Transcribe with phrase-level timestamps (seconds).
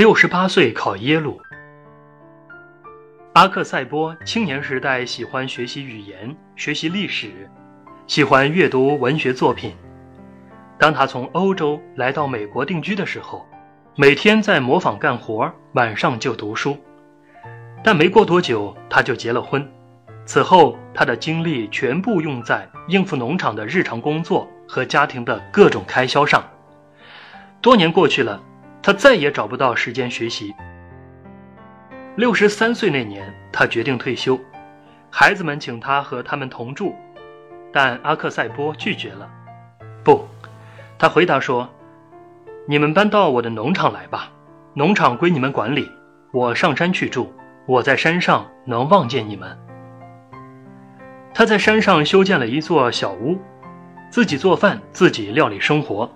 [0.00, 1.38] 六十八岁考耶鲁。
[3.34, 7.30] 阿克塞波青年时代喜欢学习语言、学习历史，
[8.06, 9.76] 喜欢阅读文学作品。
[10.78, 13.44] 当他从欧洲来到美国定居的时候，
[13.94, 16.78] 每天在磨坊干活，晚上就读书。
[17.84, 19.70] 但没过多久，他就结了婚。
[20.24, 26.42] 此后，他的精力全部用在应付农场的日常工作和家庭的各种开销上。
[27.60, 28.42] 多年过去了，
[28.82, 30.54] 他再也找不到时间学习。
[32.16, 34.38] 六十三岁那年，他决定退休。
[35.10, 36.94] 孩子们请他和他们同住，
[37.72, 39.28] 但阿克塞波拒绝了。
[40.04, 40.26] 不，
[40.98, 41.68] 他回答说
[42.66, 44.30] ：“你们搬到我的农场来吧，
[44.74, 45.90] 农场归你们管理。
[46.32, 47.32] 我上山去住，
[47.66, 49.58] 我在山上能望见你们。”
[51.34, 53.38] 他在山上修建了一座小屋，
[54.10, 56.10] 自己做饭，自己料理生活。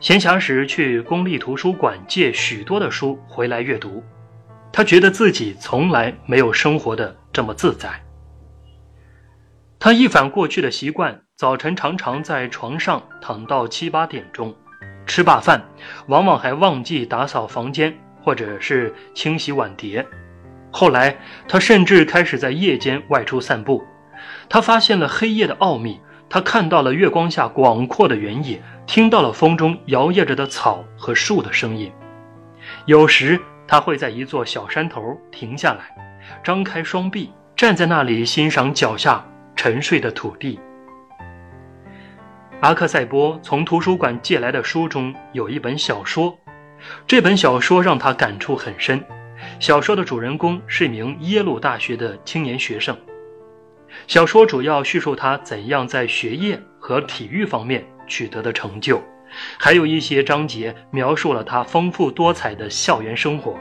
[0.00, 4.02] 闲暇时去公立图书馆借许多的书回来阅读。
[4.72, 7.90] 他觉得自己从来没有生活的这么自在。
[9.78, 14.54] 他一反过去的习惯，早晨常常在床上躺到七八点钟，
[15.06, 15.62] 吃罢饭，
[16.06, 20.06] 往往还忘记打扫房间或者是清洗碗碟。
[20.70, 23.82] 后来，他甚至开始在夜间外出散步。
[24.48, 31.92] 他发现了黑夜的奥秘，他看到了月光下广阔的原野，听到了风中摇曳着的草和树的声音。
[32.86, 33.38] 有时。
[33.70, 35.94] 他会在一座小山头停下来，
[36.42, 40.58] 张开双臂，站在那里欣赏脚下沉睡的土地。
[42.62, 46.36] 阿克塞波从图书馆借来的书中有一本小说，
[47.06, 49.00] 这本小说让他感触很深。
[49.60, 52.98] 小说的主人公是一名耶鲁大学的青年学生。
[54.06, 59.02] 小说主要叙述他怎样在学业和体育方面取得的成就。
[59.58, 63.56] 还有一些章节描述了他丰富多彩的校园生活。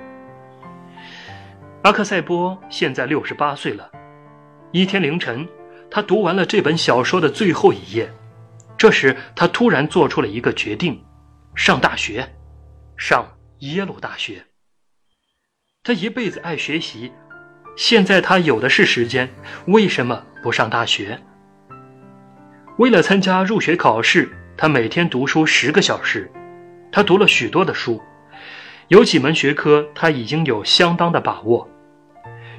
[1.84, 3.90] 阿克塞波现在六十八岁了。
[4.72, 5.48] 一天凌晨，
[5.90, 8.12] 他读完了这本小说的最后一页，
[8.78, 11.04] 这时他突然做出了一个决定：
[11.56, 12.28] 上大学，
[12.98, 14.44] 上耶鲁大学。
[15.84, 17.12] 他一辈子爱学习，
[17.80, 19.30] 现在他有的是时间，
[19.68, 21.18] 为什么不上大学？
[22.78, 24.30] 为了参加入学考试。
[24.58, 26.30] 他每天读书十个小时，
[26.92, 28.02] 他读了许多的书，
[28.90, 31.66] 有几门学科他已经有相当的把握。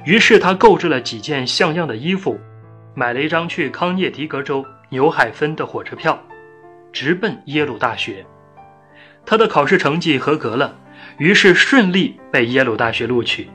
[0.05, 2.39] 于是他购置了几件像样的衣服，
[2.95, 6.19] 买了一张去康涅狄格州纽海芬的火车票，
[6.91, 8.25] 直奔耶鲁大学。
[9.23, 10.75] 他的考试成绩合格了，
[11.19, 13.47] 于是顺利被耶鲁大学录取。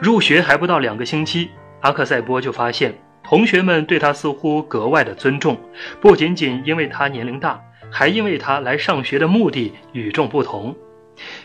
[0.00, 1.50] 入学还不到两个星期，
[1.80, 5.58] 阿克塞波就发现同学们对他似乎格外的尊重，
[6.00, 7.60] 不仅仅因为他年龄大。
[7.92, 10.76] 还因为他来上学的目的与众不同，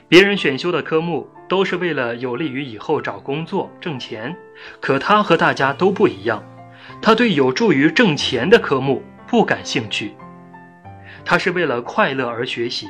[0.07, 4.35] 别人选修的科目都是为了有利于以后找工作挣钱，
[4.79, 6.43] 可他和大家都不一样，
[7.01, 10.13] 他对有助于挣钱的科目不感兴趣。
[11.25, 12.85] 他是为了快乐而学习，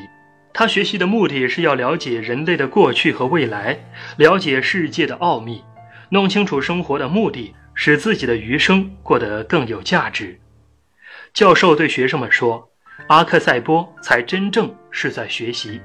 [0.58, 3.78] 他学习的目的是要了解人类的过去和未来，
[4.16, 5.62] 了解世界的奥秘，
[6.12, 10.40] 弄清楚生活的目的，使自己的余生过得更有价值。
[11.34, 12.72] 教授对学生们说。
[13.08, 15.82] 阿克塞波才真正是在学习。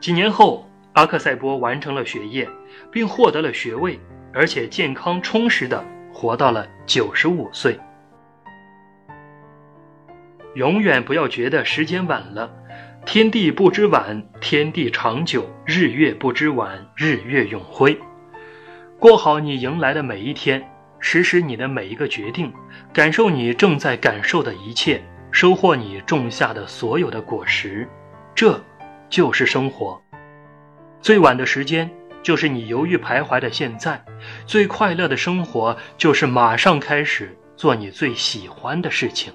[0.00, 2.48] 几年后，阿克塞波完成了学业，
[2.92, 3.98] 并获得了学位，
[4.32, 7.76] 而且健康充实的活到了九十五岁。
[10.54, 12.48] 永远不要觉得时间晚了，
[13.06, 17.96] 天地不知晚，天地长久；日月不知晚，日月永辉。
[18.98, 20.66] 过好你迎来的每一天，
[20.98, 22.50] 实施你的每一个决定，
[22.94, 25.02] 感受你正在感受的一切。
[25.30, 27.86] 收获你种下的所有的果实，
[28.34, 28.58] 这
[29.10, 30.00] 就是生活。
[31.00, 31.90] 最晚的时间
[32.22, 34.02] 就是你犹豫徘徊的现在，
[34.46, 39.32] 最快乐的生活就是马上开始做你最喜欢的事情。